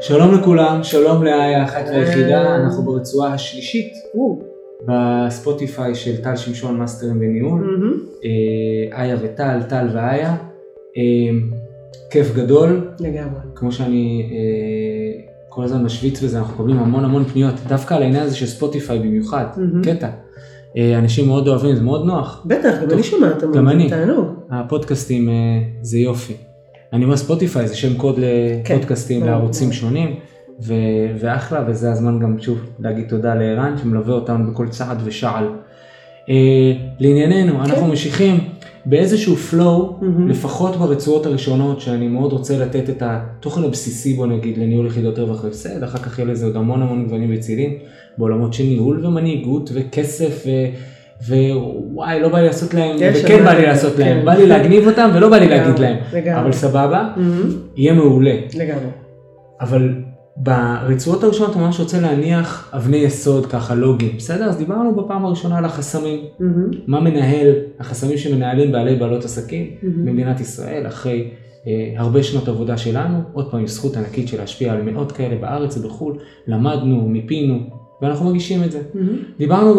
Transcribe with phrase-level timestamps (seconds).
[0.00, 2.56] שלום לכולם, שלום לאיה אחת והיחידה, אה.
[2.56, 3.92] אנחנו ברצועה השלישית
[4.86, 7.80] בספוטיפיי של טל שמשון מאסטרים בניהול.
[8.24, 10.36] אה, איה וטל, טל ואיה,
[10.96, 11.02] אה,
[12.10, 13.40] כיף גדול, לגמרי.
[13.54, 14.30] כמו שאני
[15.48, 18.98] כל הזמן משוויץ בזה, אנחנו מקבלים המון המון פניות, דווקא על העניין הזה של ספוטיפיי
[18.98, 19.44] במיוחד.
[19.82, 20.08] קטע.
[20.98, 23.42] אנשים מאוד אוהבים, זה מאוד נוח, בטח, גם אני שומעת.
[23.54, 23.88] גם אני.
[23.88, 24.26] תענוג.
[24.50, 25.28] הפודקאסטים
[25.82, 26.47] זה יופי.
[26.92, 29.72] אני אומר ספוטיפיי זה שם קוד לפודקאסטים כן, לערוצים.
[29.72, 30.14] שונים
[30.62, 30.74] ו-
[31.20, 35.44] ואחלה וזה הזמן גם שוב להגיד תודה לערן שמלווה אותנו בכל צעד ושעל.
[36.28, 37.88] אה, לענייננו אנחנו כן.
[37.88, 38.38] ממשיכים
[38.86, 40.28] באיזשהו flow מהמם.
[40.28, 45.44] לפחות ברצועות הראשונות שאני מאוד רוצה לתת את התוכן הבסיסי בוא נגיד לניהול יחידות רווח
[45.44, 47.78] והפסד אחר כך יהיה לזה עוד המון המון גוונים וצילים
[48.18, 50.50] בעולמות של ניהול ומנהיגות וכסף ו...
[51.28, 54.24] ווואי לא בא לי לעשות להם וכן בא לי לעשות להם כן.
[54.24, 55.96] בא לי להגניב אותם ולא בא לי להגיד להם.
[56.36, 57.50] אבל סבבה מהמם.
[57.76, 58.88] יהיה מעולה לגמרי.
[59.60, 59.94] אבל
[60.36, 65.58] ברצועות הראשונות אני ממש רוצה להניח אבני יסוד ככה לוגיים בסדר אז דיברנו בפעם הראשונה
[65.58, 66.70] על החסמים מהמם.
[66.86, 70.06] מה מנהל החסמים שמנהלים בעלי בעלות עסקים מהמם.
[70.06, 71.30] במדינת ישראל אחרי
[71.66, 75.36] אה, הרבה שנות עבודה שלנו עוד פעם עם זכות ענקית של להשפיע על מאות כאלה
[75.40, 77.58] בארץ ובחו"ל למדנו מיפינו
[78.02, 78.80] ואנחנו מגישים את זה.
[78.94, 79.16] מהמם.
[79.38, 79.74] דיברנו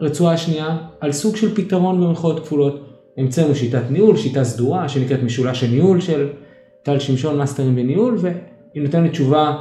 [0.00, 2.84] ברצועה השנייה על סוג של פתרון במרכאות כפולות.
[3.18, 6.28] המצאנו שיטת ניהול, שיטה סדורה שנקראת משולש הניהול של
[6.82, 9.56] טל שמשון מאסטרים בניהול והיא נותנת תשובה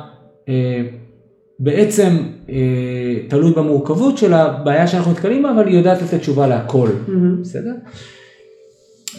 [0.49, 0.81] אה,
[1.59, 2.17] בעצם
[2.49, 2.55] אה,
[3.27, 6.89] תלוי במורכבות של הבעיה שאנחנו נתקלים בה אבל היא יודעת לתת תשובה להכל.
[7.07, 7.41] מהמם.
[7.41, 7.73] בסדר?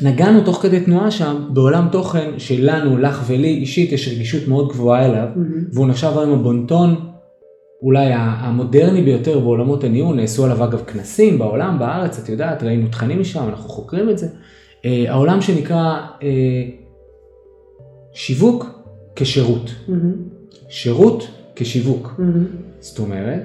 [0.02, 5.06] נגענו תוך כדי תנועה שם בעולם תוכן שלנו, לך ולי אישית יש רגישות מאוד גבוהה
[5.06, 5.64] אליו מהמם.
[5.72, 7.07] והוא נחשב היום הבונטון
[7.82, 13.20] אולי המודרני ביותר בעולמות הניהול, נעשו עליו אגב כנסים בעולם, בארץ, את יודעת, ראינו תכנים
[13.20, 14.28] משם, אנחנו חוקרים את זה.
[14.84, 16.28] אה, העולם שנקרא אה,
[18.12, 18.66] שיווק
[19.16, 20.12] כשירות, מהמם.
[20.68, 22.14] שירות כשיווק.
[22.18, 22.44] מהמם.
[22.80, 23.42] זאת אומרת,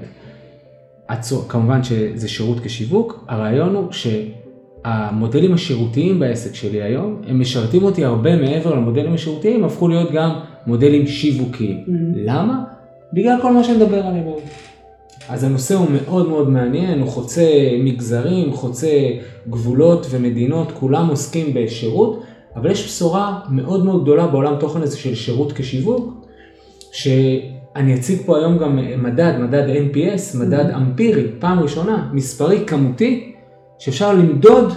[1.09, 8.05] הצו- כמובן שזה שירות כשיווק, הרעיון הוא שהמודלים השירותיים בעסק שלי היום, הם משרתים אותי
[8.05, 10.29] הרבה מעבר למודלים השירותיים, הפכו להיות גם
[10.67, 11.83] מודלים שיווקיים.
[11.87, 11.89] Mhm.
[12.15, 12.63] למה?
[13.13, 14.39] בגלל כל מה שנדבר עליהם היום.
[15.29, 17.43] אז הנושא הוא מאוד מאוד מעניין, הוא חוצה
[17.79, 18.89] מגזרים, חוצה
[19.49, 22.23] גבולות ומדינות, כולם עוסקים בשירות,
[22.55, 26.13] אבל יש בשורה מאוד מאוד גדולה בעולם תוכן הזה של שירות כשיווק,
[26.91, 30.75] שאני אציג פה היום גם מדד, מדד NPS, מדד Mhm.
[30.75, 33.33] אמפירי, פעם ראשונה, מספרי, כמותי,
[33.79, 34.73] שאפשר למדוד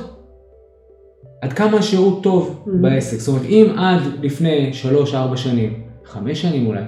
[1.42, 2.70] עד כמה השירות טוב Mhm.
[2.82, 3.18] בעסק.
[3.18, 5.72] זאת אומרת, אם עד לפני 3-4 שנים,
[6.04, 6.82] 5 שנים אולי,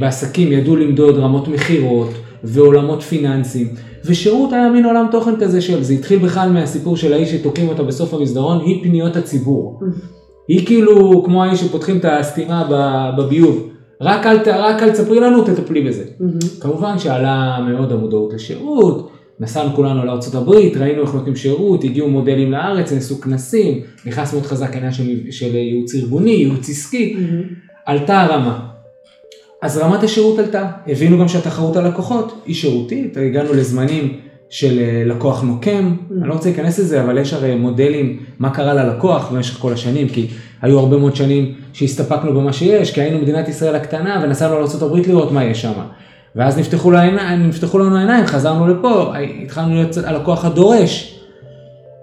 [0.00, 2.10] בעסקים ידעו למדוד רמות מכירות
[2.44, 3.68] ועולמות פיננסיים,
[4.04, 7.82] ושירות היה מין עולם תוכן כזה של, זה התחיל בכלל מהסיפור של האיש שתוקעים אותה
[7.82, 9.80] בסוף המסדרון, היא פניות הציבור.
[10.48, 12.64] היא כאילו כמו האיש שפותחים את הסתימה
[13.18, 13.68] בביוב,
[14.00, 16.04] רק אל, רק אל תספרי לנו, תטפלי בזה.
[16.60, 19.10] כמובן שעלה מאוד המודעות לשירות,
[19.40, 24.74] נסענו כולנו לארה"ב, ראינו איך נותנים שירות, הגיעו מודלים לארץ, נעשו כנסים, נכנס מאוד חזק
[24.74, 27.42] העניין של, של ייעוץ ארגוני, ייעוץ עסקי, מהמם.
[27.86, 28.75] עלתה הרמה.
[29.62, 35.02] אז רמת השירות עלתה, הבינו גם שהתחרות על לקוחות היא שירותית, הגענו לזמנים של אה,
[35.06, 39.58] לקוח נוקם, אני לא רוצה להיכנס לזה, אבל יש הרי מודלים מה קרה ללקוח במשך
[39.58, 40.26] כל השנים, כי
[40.62, 45.32] היו הרבה מאוד שנים שהסתפקנו במה שיש, כי היינו מדינת ישראל הקטנה ונסענו לארה"ב לראות
[45.32, 45.72] מה יש שם.
[46.36, 49.12] ואז נפתחו, לעיניים, נפתחו לנו העיניים, חזרנו לפה,
[49.42, 51.20] התחלנו להיות הלקוח הדורש.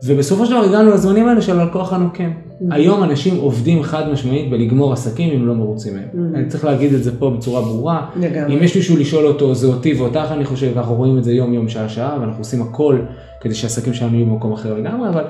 [0.05, 2.31] ובסופו של דבר הגענו לזמנים האלה של הלקוח הנוקם.
[2.72, 6.07] היום אנשים עובדים חד משמעית בלגמור עסקים אם לא מרוצים מהם.
[6.13, 6.38] Mhm.
[6.38, 8.06] אני צריך להגיד את זה פה בצורה ברורה.
[8.16, 8.57] לגמרי.
[8.57, 11.53] אם יש מישהו לשאול אותו, זה אותי ואותך, אני חושב, ואנחנו רואים את זה יום
[11.53, 13.00] יום שעה שעה, ואנחנו עושים הכל
[13.41, 15.24] כדי שהעסקים שלנו יהיו במקום אחר לגמרי, אבל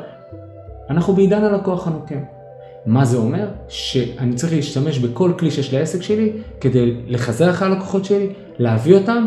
[0.90, 2.20] אנחנו בעידן הלקוח הנוקם.
[2.86, 3.48] מה זה אומר?
[3.68, 8.30] שאני צריך להשתמש בכל כלי שיש לעסק שלי כדי לחזר אחרי הלקוחות שלי,
[8.60, 9.26] להביא אותם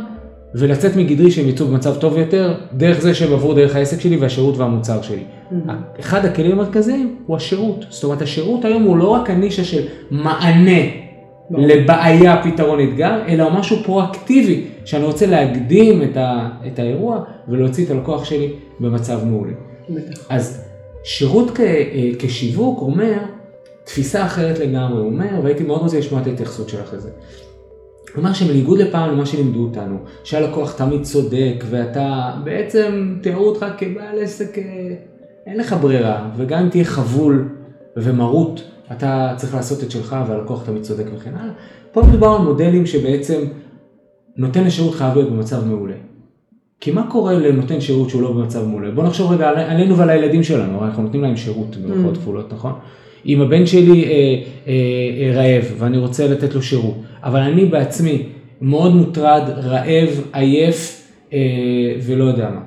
[0.58, 4.56] ולצאת מגדרי שהם יצאו במצב טוב יותר, דרך זה שהם עברו דרך העסק שלי והשירות
[4.56, 5.22] והמוצר שלי.
[5.50, 5.80] מהמם.
[6.00, 7.84] אחד הכלים המרכזיים הוא השירות.
[7.88, 10.80] זאת אומרת, השירות היום הוא לא רק הנישה של מענה
[11.50, 11.66] ברור.
[11.66, 17.84] לבעיה, פתרון, אתגר, אלא הוא משהו פרואקטיבי, שאני רוצה להקדים את, ה, את האירוע ולהוציא
[17.84, 19.52] את הלקוח שלי במצב מעולה.
[19.90, 20.26] בטח.
[20.28, 20.64] אז
[21.04, 23.18] שירות כ, אה, כשיווק אומר
[23.84, 27.10] תפיסה אחרת לגמרי, הוא אומר, והייתי מאוד רוצה לשמוע את ההתייחסות שלך לזה.
[28.16, 32.10] אומר שבניגוד לפעם למה שלימדו אותנו, שהלקוח תמיד צודק ואתה
[32.44, 34.64] בעצם תיארו אותך כבעל עסק, אה,
[35.46, 37.48] אין לך ברירה, וגם אם תהיה חבול
[37.96, 38.60] ומרוט,
[38.92, 41.52] אתה צריך לעשות את שלך והלקוח תמיד צודק וכן הלאה.
[41.92, 43.40] פה מדובר על מודלים שבעצם
[44.36, 45.94] נותן לשירות חייב להיות במצב מעולה.
[46.80, 48.90] כי מה קורה לנותן שירות שהוא לא במצב מעולה?
[48.90, 52.18] בוא נחשוב רגע על- עלינו ועל הילדים שלנו, אנחנו נותנים להם שירות במרכאות Mm.
[52.18, 52.72] כפולות, נכון?
[53.26, 56.94] אם הבן שלי אה, אה, אה, רעב ואני רוצה לתת לו שירות,
[57.26, 58.22] אבל אני בעצמי
[58.60, 61.38] מאוד מוטרד, רעב, עייף אה,
[62.02, 62.60] ולא יודע מה.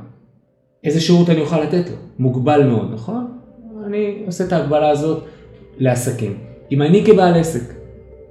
[0.83, 1.95] איזה שירות אני אוכל לתת לו?
[2.19, 3.27] מוגבל מאוד, נכון?
[3.85, 5.23] אני עושה את ההגבלה הזאת
[5.77, 6.33] לעסקים.
[6.71, 7.73] אם אני כבעל עסק,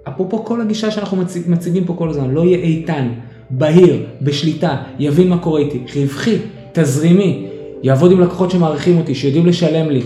[0.09, 3.09] אפרופו כל הגישה שאנחנו מציג, מציגים פה כל הזמן, לא יהיה איתן,
[3.51, 6.37] בהיר, בשליטה, יבין מה קורה איתי, רווחי,
[6.73, 7.47] תזרימי,
[7.83, 10.03] יעבוד עם לקוחות שמעריכים אותי, שיודעים לשלם לי.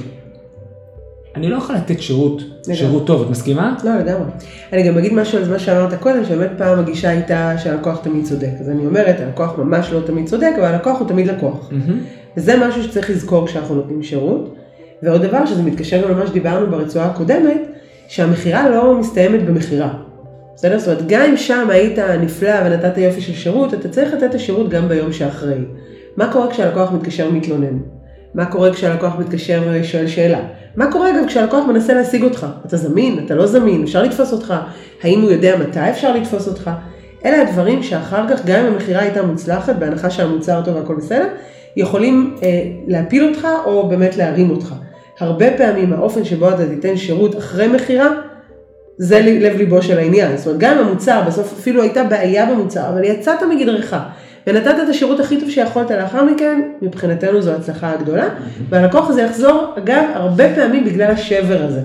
[1.37, 2.76] אני לא יכול לתת שירות, לגמרי.
[2.76, 3.76] שירות טוב, את מסכימה?
[3.84, 4.31] לא, לגמרי.
[4.73, 8.50] אני גם אגיד משהו על מה שאמרת קודם, שבאמת פעם הגישה הייתה שהלקוח תמיד צודק.
[8.61, 11.69] אז אני אומרת, הלקוח ממש לא תמיד צודק, אבל הלקוח הוא תמיד לקוח.
[11.70, 12.00] מהמם.
[12.37, 14.55] וזה משהו שצריך לזכור כשאנחנו נותנים שירות.
[15.02, 17.61] ועוד דבר, שזה מתקשר גם למה שדיברנו ברצועה הקודמת,
[18.08, 19.94] שהמכירה לא מסתיימת במכירה.
[20.55, 20.79] בסדר?
[20.79, 24.34] זאת אומרת, גם אם שם היית נפלא ונתת יופי של שירות, אתה צריך לתת את
[24.34, 25.58] השירות גם ביום שאחרי.
[26.17, 27.79] מה קורה כשהלקוח מתקשר ומתלונן?
[28.34, 30.40] מה קורה כשהלקוח מתקשר ושואל שאלה?
[30.76, 32.46] מה קורה גם כשהלקוח מנסה להשיג אותך?
[32.67, 33.25] אתה זמין?
[33.26, 33.82] אתה לא זמין?
[33.82, 34.55] אפשר לתפוס אותך?
[35.02, 36.70] האם הוא יודע מתי אפשר לתפוס אותך?
[37.25, 41.26] אלה הדברים שאחר כך, גם אם המכירה הייתה מוצלחת, בהנחה שהמוצר טוב והכל בסדר,
[41.76, 44.75] יכולים אה, להפיל אותך או באמת להרים אותך.
[45.20, 48.08] הרבה פעמים האופן שבו אתה תיתן שירות אחרי מכירה,
[48.99, 50.37] זה לב ליבו של העניין.
[50.37, 53.96] זאת אומרת, גם אם המוצר, בסוף אפילו הייתה בעיה במוצר, אבל יצאת מגדרך
[54.46, 58.28] ונתת את השירות הכי טוב שיכולת לאחר מכן, מבחינתנו זו הצלחה הגדולה.
[58.68, 61.80] והלקוח הזה יחזור, אגב, הרבה פעמים בגלל השבר הזה.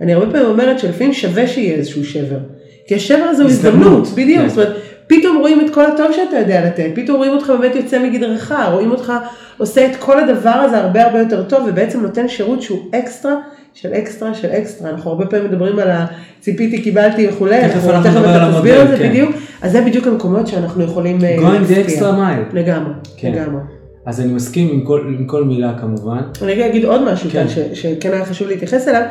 [0.00, 2.38] אני הרבה פעמים אומרת שלפעמים שווה שיהיה איזשהו שבר.
[2.86, 4.08] כי השבר הזה הוא הזדמנות.
[4.14, 4.40] בדיוק.
[4.40, 4.48] כן.
[4.48, 4.76] זאת אומרת,
[5.06, 8.90] פתאום רואים את כל הטוב שאתה יודע לתת, פתאום רואים אותך באמת יוצא מגדרך, רואים
[8.90, 9.12] אותך
[9.58, 13.34] עושה את כל הדבר הזה הרבה הרבה יותר טוב, ובעצם נותן שירות שהוא אקסטרה
[13.74, 14.90] של אקסטרה של אקסטרה.
[14.90, 18.96] אנחנו הרבה פעמים מדברים על הציפיתי, קיבלתי וכולי, אנחנו תכף נדבר אתה תסביר את זה
[18.98, 19.08] כן.
[19.08, 19.30] בדיוק,
[19.62, 21.40] אז זה בדיוק המקומות שאנחנו יכולים אה, Going
[21.70, 21.98] the להשפיע.
[22.00, 22.54] extra mile.
[22.56, 23.32] לגמרי, כן.
[23.32, 23.60] לגמרי.
[24.06, 26.18] אז אני מסכים עם כל, עם כל מילה כמובן.
[26.42, 27.38] אני רגע אגיד עוד משהו כן.
[27.38, 29.02] כאן ש- שכן היה חשוב להתייחס אליו,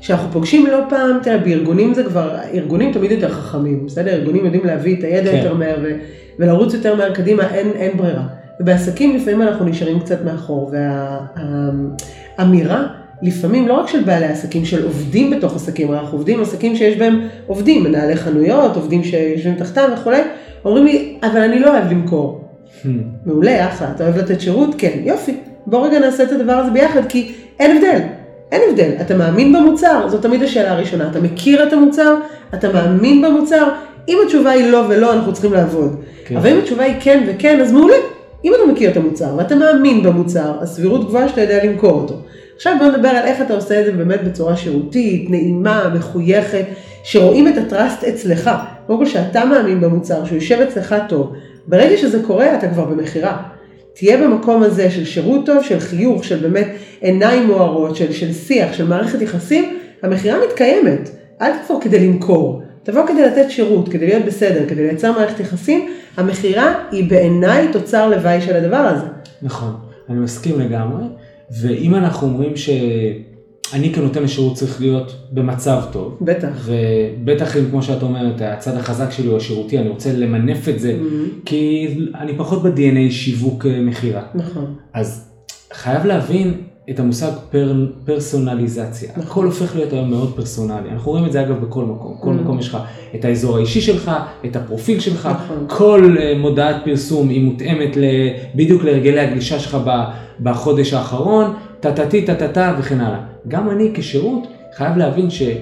[0.00, 4.10] שאנחנו פוגשים לא פעם, תראה, בארגונים זה כבר, ארגונים תמיד יותר חכמים, בסדר?
[4.12, 5.36] ארגונים יודעים להביא את הידע כן.
[5.36, 5.96] יותר מהר ו-
[6.38, 8.22] ולרוץ יותר מהר קדימה, אין, אין ברירה.
[8.60, 10.72] ובעסקים לפעמים אנחנו נשארים קצת מאחור,
[12.38, 12.86] והאמירה,
[13.22, 16.96] לפעמים לא רק של בעלי עסקים, של עובדים בתוך עסקים, אנחנו עובדים עם עסקים שיש
[16.96, 20.20] בהם עובדים, מנהלי חנויות, עובדים שיושבים תחתם וכולי,
[20.64, 22.44] אומרים לי, אבל אני לא אוהב למכור.
[22.82, 22.86] Hmm.
[23.26, 24.74] מעולה, אחלה, אתה אוהב לתת שירות?
[24.78, 25.36] כן, יופי.
[25.66, 27.98] בוא רגע נעשה את הדבר הזה ביחד, כי אין הבדל.
[28.52, 28.90] אין הבדל.
[29.00, 30.08] אתה מאמין במוצר?
[30.08, 31.10] זו תמיד השאלה הראשונה.
[31.10, 32.14] אתה מכיר את המוצר?
[32.54, 33.68] אתה מאמין במוצר?
[34.08, 35.96] אם התשובה היא לא ולא, אנחנו צריכים לעבוד.
[36.24, 36.36] כן.
[36.36, 37.96] אבל אם התשובה היא כן וכן, אז מעולה.
[38.44, 42.14] אם אתה מכיר את המוצר ואתה מאמין במוצר, הסבירות גבוהה שאתה יודע למכור אותו.
[42.62, 46.64] עכשיו בוא נדבר על איך אתה עושה את זה באמת בצורה שירותית, נעימה, מחויכת,
[47.02, 48.50] שרואים את הטראסט אצלך.
[48.86, 51.32] קודם כל שאתה מאמין במוצר, שהוא יושב אצלך טוב.
[51.66, 53.42] ברגע שזה קורה, אתה כבר במכירה.
[53.94, 56.68] תהיה במקום הזה של שירות טוב, של חיוך, של באמת
[57.00, 61.10] עיניים מוארות, של, של שיח, של מערכת יחסים, המכירה מתקיימת.
[61.40, 65.88] אל תבוא כדי למכור, תבוא כדי לתת שירות, כדי להיות בסדר, כדי לייצר מערכת יחסים,
[66.16, 69.06] המכירה היא בעיניי תוצר לוואי של הדבר הזה.
[69.42, 69.72] נכון,
[70.08, 71.04] אני מסכים לגמרי,
[71.60, 76.68] ואם אנחנו אומרים שאני כנותן השירות צריך להיות במצב טוב, בטח.
[76.68, 80.98] ובטח אם כמו שאת אומרת, הצד החזק שלי הוא השירותי, אני רוצה למנף את זה,
[81.44, 84.22] כי אני פחות ב-DNA שיווק אה, מכירה.
[84.34, 84.74] נכון.
[84.94, 85.28] אז
[85.72, 86.54] חייב להבין
[86.94, 87.72] את המושג פר,
[88.04, 89.10] פרסונליזציה.
[89.16, 89.22] נכון.
[89.22, 90.90] הכל הופך להיות היום מאוד פרסונלי.
[90.92, 92.16] אנחנו רואים את זה אגב בכל מקום.
[92.20, 92.42] כל Mm.
[92.42, 92.78] מקום יש לך
[93.14, 94.10] את האזור האישי שלך,
[94.46, 95.64] את הפרופיל שלך, נכון.
[95.68, 98.04] כל אה, מודעת פרסום היא מותאמת ל,
[98.54, 100.04] בדיוק להרגלי הגלישה שלך ב-
[100.42, 103.18] בחודש האחרון, טה-טה-טי, טה-טה-טה וכן הלאה.
[103.48, 104.42] גם אני כשירות
[104.76, 105.54] חייב להבין שהוא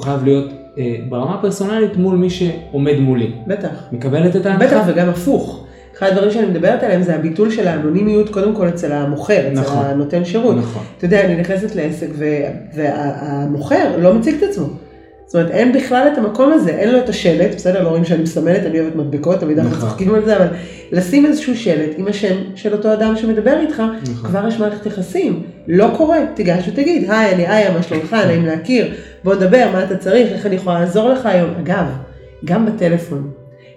[0.00, 0.46] חייב להיות
[0.78, 3.30] אה, ברמה הפרסונלית מול מי שעומד מולי.
[3.46, 3.68] בטח.
[3.92, 4.66] מקבלת את ההנחה?
[4.66, 5.65] בטח, וגם הפוך.
[5.98, 9.86] אחד הדברים שאני מדברת עליהם זה הביטול של האנונימיות קודם כל אצל המוכר, אצל נכון.
[9.86, 10.56] הנותן שירות.
[10.56, 10.82] נכון.
[10.98, 14.66] אתה יודע, אני נכנסת לעסק ו- והמוכר לא מציג את עצמו.
[15.26, 18.22] זאת אומרת, אין בכלל את המקום הזה, אין לו את השלט, בסדר, לא רואים שאני
[18.22, 19.88] מסמלת, אני אוהבת מדבקות, תמיד אנחנו נכון.
[19.88, 20.46] צוחקים על זה, אבל
[20.92, 24.30] לשים איזשהו שלט עם השם של אותו אדם שמדבר איתך, נכון.
[24.30, 25.42] כבר יש מערכת יחסים.
[25.68, 29.96] לא קורה, תיגש ותגיד, היי, אני איה, מה שלומך, נעים להכיר, בוא נדבר, מה אתה
[29.96, 31.50] צריך, איך אני יכולה לעזור לך היום.
[31.60, 31.86] אגב,
[32.44, 33.30] גם בטלפון,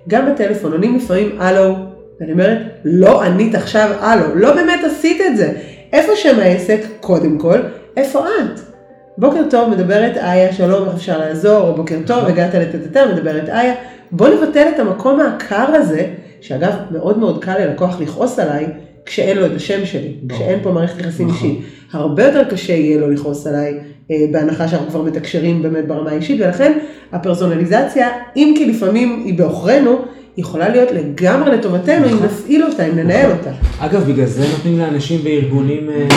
[0.07, 1.75] גם בטלפון, עונים לפעמים הלו,
[2.19, 5.53] ואני אומרת, לא ענית עכשיו הלו, לא באמת עשית את זה.
[5.93, 7.59] איפה שם העסק, קודם כל,
[7.97, 8.59] איפה את?
[9.17, 12.31] בוקר טוב, מדברת איה, שלום, איך אפשר לעזור, או בוקר טוב, נכון.
[12.31, 13.73] הגעת לטטטה, מדברת איה.
[14.11, 16.07] בוא נבטל את המקום העקר הזה,
[16.41, 18.67] שאגב, מאוד מאוד קל ללקוח לכעוס עליי,
[19.05, 20.41] כשאין לו את השם שלי, ברור.
[20.41, 21.49] כשאין פה מערכת יחסים נכון.
[21.49, 21.65] אישית.
[21.91, 23.79] הרבה יותר קשה יהיה לו לכעוס עליי,
[24.11, 26.77] אה, בהנחה שאנחנו כבר מתקשרים באמת ברמה האישית, ולכן
[27.11, 30.05] הפרסונליזציה, אם כי לפעמים היא בעוכרינו,
[30.37, 32.25] יכולה להיות לגמרי לטובתנו אם נכון.
[32.25, 33.51] נפעיל אותה, אם ננהל אותה.
[33.79, 36.07] אגב, בגלל זה נותנים לאנשים בארגונים אה,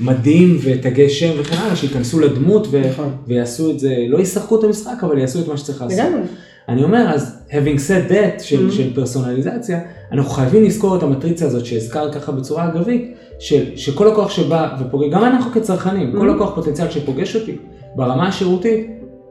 [0.00, 3.10] מדים ותגי שם וכן הלאה, שייכנסו לדמות נכון.
[3.26, 5.98] ויעשו את זה, לא ישחקו את המשחק, אבל יעשו את מה שצריך לעשות.
[5.98, 6.20] לגמרי.
[6.68, 8.72] אני אומר, אז having said that של, Mm-hmm.
[8.72, 9.80] של פרסונליזציה,
[10.12, 15.08] אנחנו חייבים לזכור את המטריצה הזאת שהזכרת ככה בצורה אגבית, של, שכל לקוח שבא ופוגש,
[15.12, 16.34] גם אנחנו כצרכנים, כל Mm-hmm.
[16.34, 17.56] לקוח פוטנציאל שפוגש אותי
[17.96, 18.86] ברמה השירותית,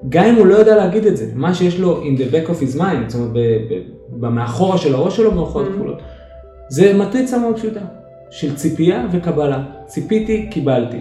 [0.09, 2.53] גם אם הוא לא יודע להגיד את זה, מה שיש לו in the back of
[2.61, 3.31] his mind, זאת אומרת,
[4.09, 5.73] במאחורה של הראש שלו Mm-hmm.
[5.75, 6.01] כפולות,
[6.69, 7.79] זה מטריצה מאוד פשוטה,
[8.29, 9.63] של ציפייה וקבלה.
[9.85, 10.97] ציפיתי, קיבלתי.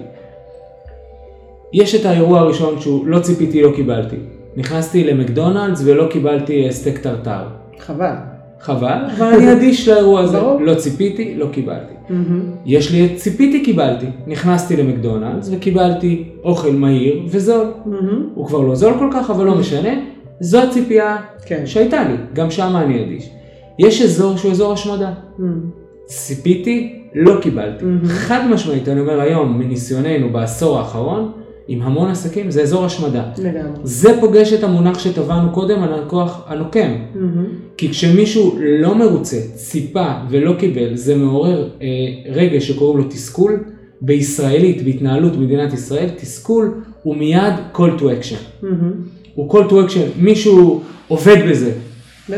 [1.73, 4.17] יש את האירוע הראשון שהוא לא ציפיתי, לא קיבלתי.
[4.57, 7.43] נכנסתי למקדונלדס ולא קיבלתי סטייק טרטר.
[7.79, 8.15] חבל.
[8.61, 10.41] חבל, אבל אני אדיש לאירוע הזה.
[10.41, 10.61] ברור.
[10.61, 11.95] לא ציפיתי, לא קיבלתי.
[12.09, 12.43] מהמם.
[12.67, 14.07] יש לי את ציפיתי, קיבלתי.
[14.27, 17.67] נכנסתי למקדונלדס וקיבלתי אוכל מהיר וזול.
[17.87, 18.29] מהמם.
[18.35, 20.14] הוא כבר לא זול כל כך, אבל לא משנה.
[20.41, 21.67] זו הציפייה כן.
[21.67, 23.31] שהייתה לי, גם שם אני אדיש.
[23.79, 25.13] יש אזור שהוא אזור השמדה.
[25.39, 25.61] מהמם.
[26.07, 27.85] ציפיתי, לא קיבלתי.
[27.85, 28.07] מהמם.
[28.07, 31.33] חד משמעית, אני אומר היום, מניסיוננו בעשור האחרון,
[31.69, 33.25] עם המון עסקים, זה אזור השמדה.
[33.39, 33.81] לגמרי.
[33.83, 36.95] זה פוגש את המונח שטבענו קודם, הלקוח הנוקם.
[37.15, 37.47] מהמם.
[37.77, 41.87] כי כשמישהו לא מרוצה, ציפה ולא קיבל, זה מעורר אה,
[42.33, 43.65] רגש שקוראים לו תסכול.
[44.01, 48.63] בישראלית, בהתנהלות במדינת ישראל, תסכול הוא מיד call to action.
[48.63, 48.93] מהמם.
[49.35, 51.73] הוא call to action, מישהו עובד בזה.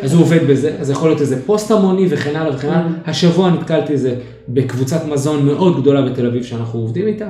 [0.02, 2.86] אז הוא עובד בזה, אז יכול להיות איזה פוסט המוני וכן הלאה וכן הלאה.
[2.86, 3.10] Mm.
[3.10, 4.14] השבוע נתקלתי בזה
[4.48, 7.28] בקבוצת מזון מאוד גדולה בתל אביב שאנחנו עובדים איתה,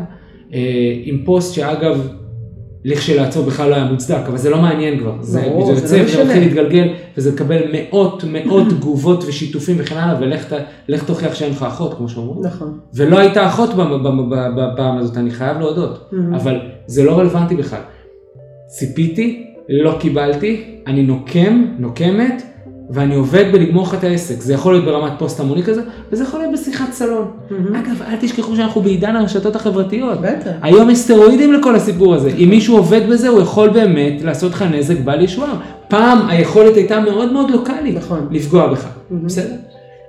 [0.54, 0.60] אה,
[1.04, 2.08] עם פוסט שאגב,
[2.84, 5.14] לכשלעצמו בכלל לא היה מוצדק, אבל זה לא מעניין כבר.
[5.20, 6.24] זה ברור, זה יוצא לא.
[6.24, 10.20] מתחיל להתגלגל, וזה מקבל מאות מאות תגובות ושיתופים וכן הלאה,
[10.88, 12.46] ולך תוכיח שאין לך אחות, כמו שאומרים.
[12.46, 12.78] נכון.
[12.94, 13.70] ולא הייתה אחות
[14.56, 16.36] בפעם הזאת, אני חייב להודות, Mhm.
[16.36, 16.56] אבל
[16.86, 17.80] זה לא רלוונטי בכלל.
[18.68, 22.42] ציפיתי, לא קיבלתי, אני נוקם, נוקמת,
[22.90, 24.40] ואני עובד בלגמור לך את העסק.
[24.40, 25.82] זה יכול להיות ברמת פוסט המוני כזה,
[26.12, 27.30] וזה יכול להיות בשיחת סלון.
[27.50, 27.54] Mhm.
[27.54, 30.20] אגב, אל תשכחו שאנחנו בעידן הרשתות החברתיות.
[30.20, 30.50] בטח.
[30.62, 32.30] היום יש סטרואידים לכל הסיפור הזה.
[32.38, 35.54] אם מישהו עובד בזה, הוא יכול באמת לעשות לך נזק בל ישוער.
[35.88, 37.96] פעם היכולת הייתה מאוד מאוד לוקאלית.
[37.96, 38.28] נכון.
[38.30, 39.26] לפגוע בך, מהמם.
[39.26, 39.54] בסדר?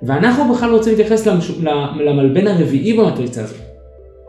[0.04, 1.52] ואנחנו בכלל רוצים להתייחס למש...
[2.06, 3.58] למלבן הרביעי במטריצה הזאת,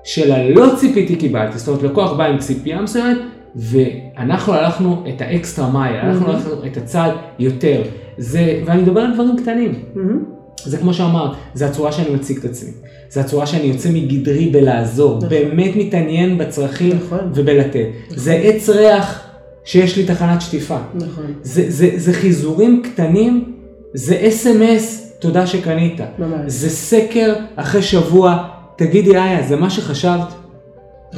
[0.04, 3.18] של הלא ציפיתי קיבלתי, זאת אומרת לקוח בא עם ציפייה מסוימת,
[3.56, 6.34] ואנחנו הלכנו את האקסטרה מייל, הלכנו מהמם.
[6.34, 7.82] הלכנו את הצעד יותר,
[8.18, 10.24] זה, ואני מדבר על דברים קטנים, מהמם.
[10.64, 12.70] זה כמו שאמרת, זה הצורה שאני מציג את עצמי,
[13.10, 15.28] זה הצורה שאני יוצא מגדרי בלעזור, נכון.
[15.28, 17.30] באמת מתעניין בצרכים נכון.
[17.34, 19.24] ובלתת, זה עץ ריח
[19.64, 21.24] שיש לי תחנת שטיפה, נכון.
[21.42, 23.52] זה, זה, זה חיזורים קטנים,
[23.94, 26.00] זה אס.אם.אס, תודה שקנית.
[26.18, 26.40] ממש.
[26.46, 28.44] זה סקר אחרי שבוע,
[28.76, 30.34] תגידי איה, זה מה שחשבת?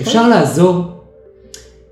[0.01, 1.00] אפשר לעזור?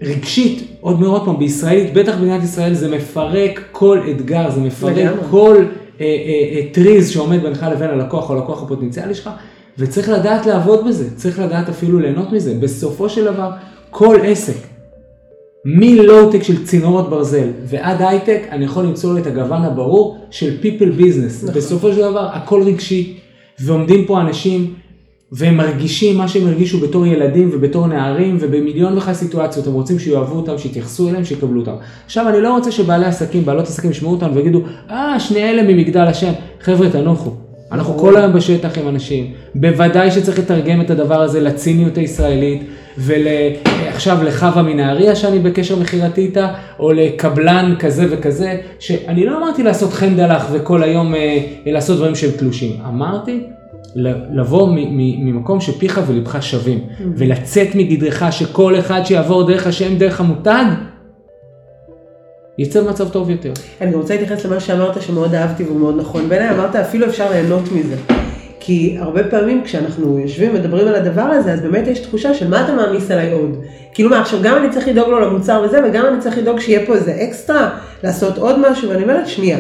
[0.02, 5.12] רגשית, עוד עוד פעם, בישראלית, בטח במדינת ישראל, זה מפרק כל אתגר, זה מפרק.
[5.30, 5.56] כל
[6.00, 9.30] אה, אה, אה, טריז שעומד בינך לבין הלקוח או הלקוח הפוטנציאלי שלך,
[9.78, 12.54] וצריך לדעת לעבוד בזה, צריך לדעת אפילו ליהנות מזה.
[12.54, 13.50] בסופו של דבר,
[13.90, 14.56] כל עסק,
[15.64, 21.00] מלואו-טק של צינורות ברזל ועד הייטק, אני יכול למצוא לו את הגוון הברור של people
[21.00, 21.42] business.
[21.42, 21.54] נכון.
[21.54, 23.16] בסופו של דבר, הכל רגשי,
[23.60, 24.74] ועומדים פה אנשים,
[25.32, 30.36] והם מרגישים מה שהם הרגישו בתור ילדים ובתור נערים, ובמיליון וכלל סיטואציות, הם רוצים שיאהבו
[30.36, 31.74] אותם, שיתייחסו אליהם, שיקבלו אותם.
[32.06, 36.00] עכשיו, אני לא רוצה שבעלי עסקים, בעלות עסקים ישמעו אותנו ויגידו, אה, שני אלה ממגדל
[36.00, 36.32] השם.
[36.60, 37.30] חבר'ה, תנוחו.
[37.72, 39.32] אנחנו כל היום בשטח עם אנשים.
[39.54, 42.62] בוודאי שצריך לתרגם את הדבר הזה לציניות הישראלית,
[42.98, 49.92] ועכשיו לחווה מנהריה שאני בקשר מכירתי איתה, או לקבלן כזה וכזה, שאני לא אמרתי לעשות
[49.92, 52.72] חנדלח וכל היום אה, לעשות דברים שהם תלושים.
[52.88, 53.40] אמרתי
[54.32, 54.68] לבוא
[55.18, 56.80] ממקום שפיך ולבך שווים,
[57.16, 60.64] ולצאת מגדרך שכל אחד שיעבור דרך השם, דרך המותג,
[62.58, 63.52] יצא במצב טוב יותר.
[63.80, 66.28] אני גם רוצה להתייחס למה שאמרת שמאוד אהבתי והוא מאוד נכון.
[66.28, 67.96] בעיניי אמרת אפילו אפשר ליהנות מזה.
[68.60, 72.64] כי הרבה פעמים כשאנחנו יושבים ומדברים על הדבר הזה, אז באמת יש תחושה של מה
[72.64, 73.56] אתה מעמיס עליי עוד.
[73.94, 76.86] כאילו מה, עכשיו גם אני צריך לדאוג לו למוצר וזה, וגם אני צריך לדאוג שיהיה
[76.86, 79.58] פה איזה אקסטרה, לעשות עוד משהו, ואני אומרת, שנייה,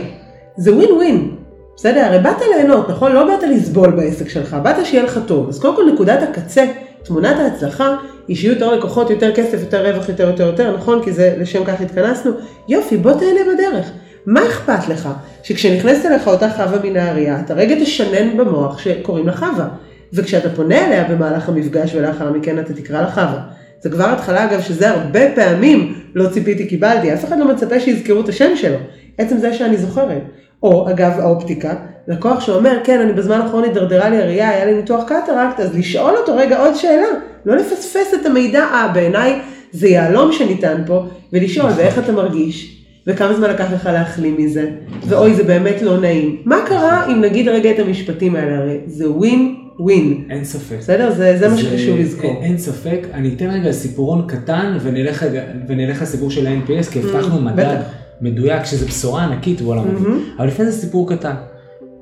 [0.56, 1.37] זה ווין ווין.
[1.78, 3.12] בסדר, הרי באת ליהנות, נכון?
[3.12, 5.48] לא באת לסבול בעסק שלך, באת שיהיה לך טוב.
[5.48, 6.64] אז קודם כל נקודת הקצה,
[7.02, 7.96] תמונת ההצלחה,
[8.28, 11.02] היא שיהיו יותר לקוחות, יותר כסף, יותר רווח, יותר יותר יותר, נכון?
[11.04, 12.32] כי זה, לשם כך התכנסנו.
[12.68, 13.90] יופי, בוא תהנה בדרך.
[14.26, 15.08] מה אכפת לך
[15.42, 19.68] שכשנכנסת אליך אותה חווה מנהריה, אתה רגע תשנן במוח שקוראים לה חווה.
[20.12, 23.40] וכשאתה פונה אליה במהלך המפגש ולאחר מכן אתה תקרא לה חווה.
[23.80, 28.20] זה כבר התחלה אגב שזה הרבה פעמים לא ציפיתי קיבלתי, אף אחד לא מצפה שיזכרו
[28.20, 28.78] את השם שלו.
[29.18, 30.22] עצם זה שאני זוכרת.
[30.62, 31.74] או אגב האופטיקה,
[32.08, 36.16] לקוח שאומר כן אני בזמן האחרון הידרדרה לי הראייה, היה לי ניתוח קטרקט, אז לשאול
[36.16, 37.06] אותו רגע עוד שאלה,
[37.46, 39.40] לא לפספס את המידע, אה בעיניי
[39.72, 44.70] זה יהלום שניתן פה, ולשאול ואיך אתה מרגיש, וכמה זמן לקח לך להחלים מזה,
[45.08, 46.42] ואוי זה באמת לא נעים.
[46.44, 50.24] מה קרה אם נגיד רגע את המשפטים האלה, הרי זה ווין ווין.
[50.30, 50.78] אין ספק.
[50.78, 51.10] בסדר?
[51.10, 52.30] זה, זה מה שחשוב לזכור.
[52.30, 55.26] אין, אין ספק, אני אתן רגע סיפורון קטן ונלך,
[55.68, 58.07] ונלך לסיפור של ה-NPS, כי הבטחנו מדד Mm, בטח.
[58.20, 60.02] מדויק, שזה בשורה ענקית בעולם המדהים.
[60.02, 60.22] מהמם.
[60.38, 61.34] אבל לפני זה סיפור קטן.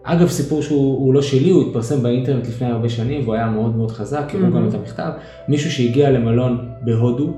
[0.02, 3.76] אגב, סיפור שהוא הוא לא שלי, הוא התפרסם באינטרנט לפני הרבה שנים, והוא היה מאוד
[3.76, 4.56] מאוד חזק, קראו מהמם.
[4.56, 5.11] גם את המכתב.
[5.49, 7.32] מישהו שהגיע למלון בהודו.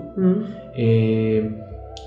[0.79, 0.83] אה,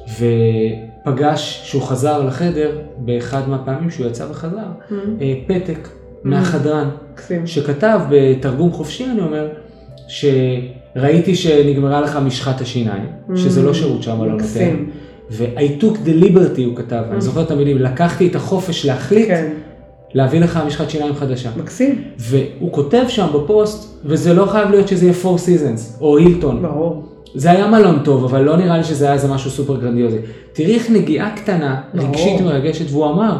[0.10, 4.58] ופגש שהוא חזר לחדר באחד מהפעמים שהוא יצא וחזר,
[4.90, 5.18] מהמם.
[5.22, 5.88] אה, פתק
[6.24, 7.48] מהחדרן, מקסים.
[7.48, 9.48] שכתב בתרגום חופשי, אני אומר,
[10.08, 14.76] שראיתי שנגמרה לך משחת השיניים, שזה לא שירות שהמלון נותן.
[15.32, 19.50] ו-I took the liberty, הוא כתב, אני זוכר את המילים, לקחתי את החופש להחליט, כן,
[20.14, 21.50] להביא לך משחת שיניים חדשה.
[21.58, 22.04] מקסים.
[22.18, 26.62] והוא כותב שם בפוסט, וזה לא חייב להיות שזה יהיה Four Seasons או הילטון.
[26.62, 27.04] ברור.
[27.36, 30.18] זה היה מלון טוב, אבל לא נראה לי שזה היה איזה משהו סופר גרנדיוזי.
[30.54, 32.10] תראי איך נגיעה קטנה, ברור.
[32.10, 33.38] רגשית מרגשת, והוא אמר,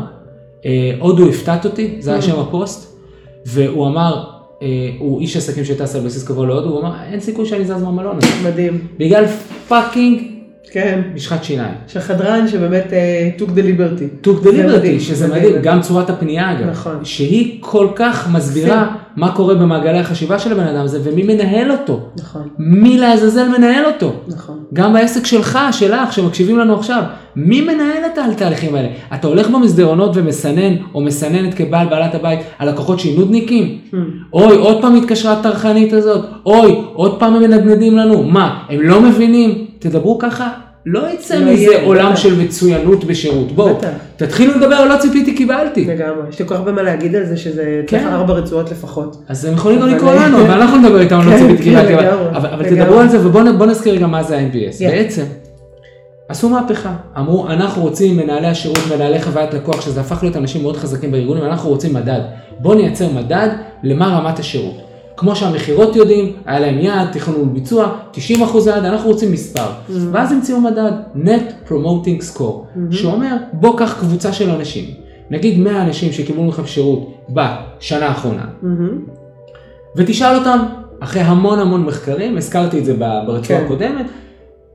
[0.66, 2.98] אה, הודו הפתעת אותי, זה היה שם הפוסט,
[3.46, 4.24] והוא אמר,
[4.62, 4.68] אה,
[5.00, 8.18] הוא איש עסקים שטס על בסיס קבוע להודו, הוא אמר, אין סיכוי שאני זז מהמלון
[8.18, 8.50] הזה.
[8.50, 8.88] מדהים.
[8.98, 9.26] בגלל
[9.68, 10.31] fucking
[10.72, 11.02] כן.
[11.16, 11.74] משחת שיניים.
[11.88, 14.28] שחדרן שבאמת אה, took the liberty.
[14.28, 17.06] took the liberty, שזה מדהים, גם צורת הפנייה אגב, נכון.
[17.06, 22.00] שהיא כל כך מסבירה מה קורה במעגלי החשיבה של הבן אדם הזה ומי מנהל אותו,
[22.18, 24.14] נכון, מי לעזאזל מנהל אותו.
[24.28, 24.60] נכון.
[24.74, 27.04] גם בעסק שלך, שלך, שמקשיבים לנו עכשיו,
[27.36, 28.88] מי מנהל את התהליכים האלה?
[29.14, 33.78] אתה הולך במסדרונות ומסנן, או מסננת כבעל בעלת הבית, הלקוחות שהיא נודניקים?
[33.92, 33.96] Hmm.
[34.34, 39.02] אוי, עוד פעם התקשרה הטרחנית הזאת, אוי, עוד פעם הם מנדנדים לנו, מה, הם לא
[39.02, 39.66] מבינים?
[39.80, 40.50] תדברו ככה,
[40.86, 42.20] לא יצא לא מזה יהיה, עולם בטח.
[42.20, 43.52] של מצוינות בשירות.
[43.52, 43.78] בואו.
[44.18, 45.86] תתחילו לדבר, לא ציפיתי, קיבלתי.
[45.86, 46.30] לגמרי.
[46.30, 48.08] יש לי כל כך הרבה מה להגיד על זה שזה צריך כן.
[48.08, 49.24] ארבע רצועות לפחות.
[49.30, 51.88] אז הם יכולים גם אבל- לקרוא לנו, אבל אנחנו נדבר איתם, לא כן, ציפיתי, כן,
[51.88, 52.10] קיבלתי.
[52.36, 52.64] אבל-.
[52.70, 54.80] תדברו על זה ובואו נזכיר רגע מה זה ה-NPS.
[54.92, 55.24] בעצם,
[56.30, 56.94] עשו מהפכה.
[57.18, 61.44] אמרו, אנחנו רוצים מנהלי השירות, מנהלי חוויית לקוח, שזה הפך להיות אנשים מאוד חזקים בארגונים,
[61.44, 62.20] אנחנו רוצים מדד.
[62.60, 63.50] בואו נייצר מדד
[63.84, 64.78] למה רמת השירות.
[65.22, 68.20] כמו שהמכירות יודעים, היה להם יעד, תכנון וביצוע, 90%
[68.68, 69.62] יעד, אנחנו רוצים מספר.
[69.62, 69.94] Mm-hmm.
[70.12, 74.86] ואז המציאו מדד, Net Promoting Score, שאומר, בוא קח קבוצה של אנשים.
[75.30, 79.00] נגיד 100 אנשים שקיבלו ממך שירות בשנה האחרונה, מהמם.
[79.96, 80.60] ותשאל אותם,
[81.00, 83.66] אחרי המון המון מחקרים, הזכרתי את זה ברצועה כן.
[83.66, 84.06] הקודמת,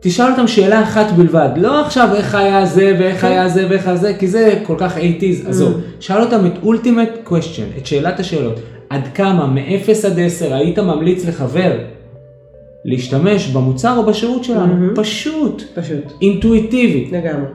[0.00, 3.26] תשאל אותם שאלה אחת בלבד, לא עכשיו איך היה זה ואיך כן.
[3.26, 5.80] היה זה ואיך היה זה, כי זה כל כך 80's, עזוב.
[6.00, 11.27] שאל אותם את ultimate question, את שאלת השאלות, עד כמה מ-0 עד 10 היית ממליץ
[11.27, 11.79] לחבר
[12.85, 14.66] להשתמש במוצר או בשירות שלנו?
[14.66, 14.94] מהמם.
[14.96, 16.12] פשוט, פשוט.
[16.22, 17.09] אינטואיטיבי.
[17.12, 17.46] לגמרי.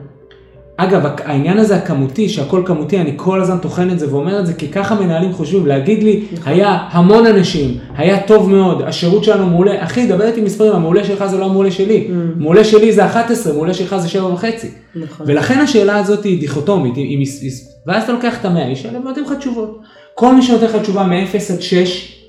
[0.76, 4.54] אגב, העניין הזה הכמותי, שהכל כמותי, אני כל הזמן טוחן את זה ואומר את זה,
[4.54, 6.52] כי ככה מנהלים חושבים, להגיד לי, נכון.
[6.52, 11.26] היה המון אנשים, היה טוב מאוד, השירות שלנו מעולה, אחי, דבר איתי מספרים, המעולה שלך
[11.26, 14.68] זה לא המעולה שלי, מעולה שלי זה 11, מעולה שלך זה 7 וחצי.
[14.96, 15.26] נכון.
[15.28, 17.52] ולכן השאלה הזאת היא דיכוטומית, היא, היא, היא,
[17.86, 19.80] ואז אתה לוקח את המאה איש האלה ונותן לך תשובות.
[20.14, 22.22] כל מי שנותן לך תשובה מ-0 עד 6,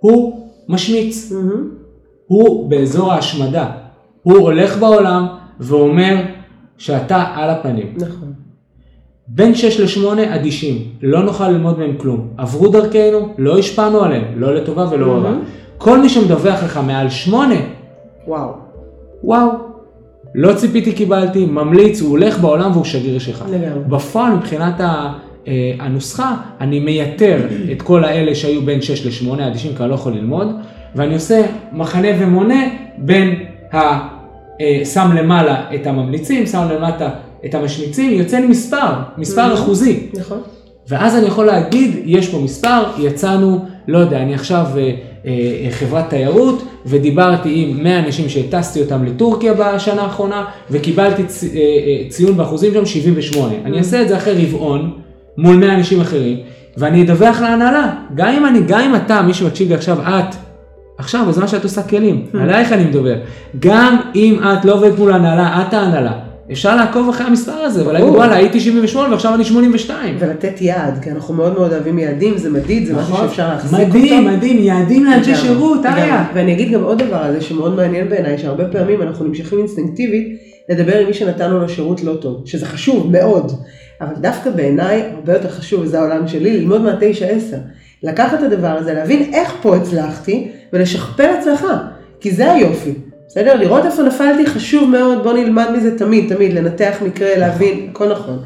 [0.00, 1.32] הוא משמיץ.
[1.32, 1.70] מהמם.
[2.26, 3.70] הוא באזור ההשמדה.
[4.22, 5.26] הוא הולך בעולם
[5.60, 6.16] ואומר
[6.78, 7.94] שאתה על הפנים.
[7.96, 8.32] נכון.
[9.28, 12.28] בין 6 ל-8 אדישים, לא נוכל ללמוד מהם כלום.
[12.38, 15.20] עברו דרכנו, לא השפענו עליהם, לא לטובה ולא רע.
[15.20, 15.42] מהמם.
[15.78, 17.54] כל מי שמדווח לך מעל 8,
[18.26, 18.50] וואו.
[19.24, 19.48] וואו,
[20.34, 23.44] לא ציפיתי קיבלתי, ממליץ, הוא הולך בעולם והוא שגריר שלך.
[23.50, 23.84] לגמרי.
[23.88, 25.12] בפועל מבחינת ה...
[25.48, 27.38] אה, הנוסחה, אני מייתר
[27.72, 30.48] את כל האלה שהיו בין 6 ל-8 אדישים, כי אני לא יכול ללמוד,
[30.94, 32.62] ואני עושה מחנה ומונה
[32.98, 33.34] בין
[33.72, 33.78] ה...
[34.60, 37.10] אה, שם למעלה את הממליצים, שם למטה
[37.46, 38.86] את המשמיצים, יוצא לי מספר,
[39.18, 39.54] מספר Mhm.
[39.54, 40.06] אחוזי.
[40.18, 40.38] נכון.
[40.88, 44.90] ואז אני יכול להגיד, יש פה מספר, יצאנו, לא יודע, אני עכשיו אה,
[45.26, 51.48] אה, חברת תיירות, ודיברתי עם 100 אנשים שהטסתי אותם לטורקיה בשנה האחרונה, וקיבלתי צ, אה,
[51.58, 53.54] אה, ציון באחוזים שם 78.
[53.64, 54.92] אני אעשה את זה אחרי רבעון,
[55.38, 56.38] מול 100 אנשים אחרים,
[56.76, 57.92] ואני אדווח להנהלה.
[58.14, 60.34] גם אם אני, גם אם אתה, מי שמקשיב לי עכשיו, את,
[60.98, 63.16] עכשיו, בזמן שאת עושה כלים, עלייך אני מדבר.
[63.58, 66.12] גם אם את לא עובדת מול ההנהלה, את ההנהלה.
[66.52, 68.08] אפשר לעקוב אחרי המספר הזה, ולהגיד.
[68.08, 70.16] וואלה, הייתי 78 ועכשיו אני 82.
[70.18, 73.28] ולתת יעד, כי אנחנו מאוד מאוד אוהבים יעדים, זה מדיד, זה משהו נכון.
[73.28, 73.98] שאפשר להחזיק אותו.
[73.98, 75.86] מדהים, מדהים, יעדים לאנשי שירות.
[75.86, 76.24] אריה.
[76.34, 80.26] ואני אגיד גם עוד דבר על זה שמאוד מעניין בעיניי, שהרבה פעמים אנחנו נמשכים אינסטינקטיבית
[80.68, 83.52] לדבר עם מי שנתנו לו שירות לא טוב, שזה חשוב מאוד,
[84.00, 87.56] אבל דווקא בעיניי הרבה יותר חשוב, וזה העולם שלי, ללמוד מהתשע עשר.
[88.02, 91.78] לקחת את הדבר הזה, להבין איך פה הצלחתי, ולשכפל הצלחה,
[92.20, 92.92] כי זה היופי.
[93.28, 93.54] בסדר?
[93.54, 98.38] לראות איפה נפלתי חשוב מאוד, בוא נלמד מזה תמיד, תמיד, לנתח מקרה, להבין, הכל נכון.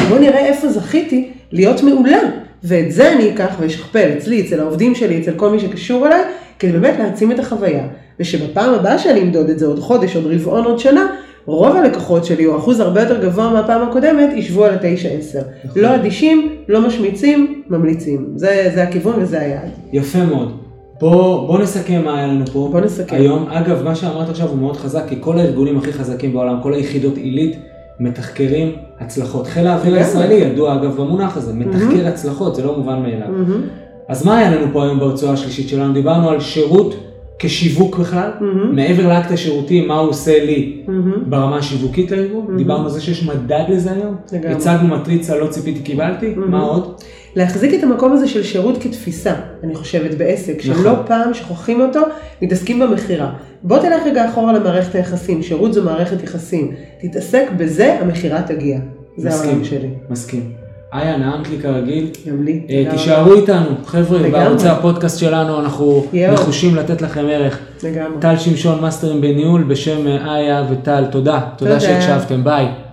[0.00, 2.18] ובוא נראה איפה זכיתי להיות מעולה.
[2.64, 6.22] ואת זה אני אקח ואשכפל אצלי, אצל העובדים שלי, אצל כל מי שקשור אליי,
[6.58, 7.86] כדי באמת להעצים את החוויה.
[8.20, 11.06] ושבפעם הבאה שאני אמדוד את זה עוד חודש, עוד רבעון, עוד שנה,
[11.46, 15.38] רוב הלקוחות שלי, או אחוז הרבה יותר גבוה מהפעם הקודמת, ישבו על ה-9-10.
[15.64, 15.82] נכון.
[15.82, 18.26] לא אדישים, לא משמיצים, ממליצים.
[18.36, 19.68] זה, זה הכיוון וזה היעד.
[19.92, 20.52] יפה מאוד.
[21.00, 23.16] בוא, בוא נסכם מה היה לנו פה בוא נסכם.
[23.16, 23.46] היום.
[23.48, 27.16] אגב, מה שאמרת עכשיו הוא מאוד חזק, כי כל הארגונים הכי חזקים בעולם, כל היחידות
[27.16, 27.56] עילית,
[28.00, 29.46] מתחקרים הצלחות.
[29.46, 29.94] חיל האוויר.
[29.94, 33.28] הישראלי ידוע אגב במונח הזה, מתחקר הצלחות, זה לא מובן מאליו.
[33.28, 33.60] מהמם,
[34.08, 35.92] אז מה היה לנו פה היום ברצועה השלישית שלנו?
[35.92, 36.94] דיברנו על שירות
[37.38, 41.30] כשיווק בכלל, מהמם, מעבר לאקט השירותי, מה הוא עושה לי מהמם.
[41.30, 44.56] ברמה השיווקית לארגון, דיברנו על זה שיש מדד לזה היום, לגמרי.
[44.56, 46.94] הצגנו מטריצה, לא ציפיתי קיבלתי, מה עוד?
[47.36, 50.82] להחזיק את המקום הזה של שירות כתפיסה, אני חושבת, בעסק, נכון.
[50.82, 52.00] שלא פעם שוכחים אותו,
[52.42, 53.32] מתעסקים במכירה.
[53.62, 56.72] בוא תלך רגע אחורה למערכת היחסים, שירות זו מערכת יחסים.
[57.00, 58.78] תתעסק בזה, המכירה תגיע.
[59.16, 59.30] זה.
[59.30, 59.88] העולם שלי.
[60.10, 60.63] מסכים.
[60.94, 62.06] איה, נעמת לי כרגיל.
[62.28, 62.60] גם לי.
[62.70, 64.18] אה, תישארו איתנו, חבר'ה.
[64.30, 66.34] בערוצי הפודקאסט שלנו אנחנו יואו.
[66.34, 67.58] נחושים לתת לכם ערך.
[67.82, 68.20] לגמרי.
[68.20, 71.40] טל שמשון, מאסטרים בניהול, בשם אה, איה וטל, תודה.
[71.56, 71.80] תודה תודה.
[71.80, 72.83] שהקשבתם, ביי.